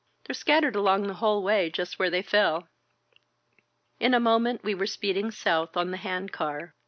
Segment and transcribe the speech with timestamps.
[0.25, 2.67] They're scattered along the whole way just where they fell."
[3.99, 6.73] In a moment we were speeding south on the hand car.